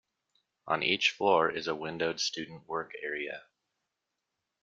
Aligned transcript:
On 0.65 0.81
each 0.81 1.11
floor 1.11 1.51
is 1.51 1.67
a 1.67 1.75
windowed 1.75 2.19
student 2.19 2.67
work 2.67 2.93
area. 3.03 3.43